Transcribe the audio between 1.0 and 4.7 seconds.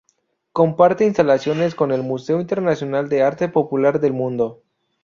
instalaciones con el Museo Internacional de Arte Popular del Mundo.